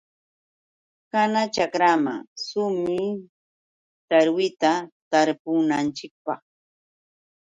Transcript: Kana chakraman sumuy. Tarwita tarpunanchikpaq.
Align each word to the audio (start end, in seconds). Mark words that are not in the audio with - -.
Kana 1.11 1.41
chakraman 1.53 2.21
sumuy. 2.45 3.07
Tarwita 4.09 4.71
tarpunanchikpaq. 5.11 6.41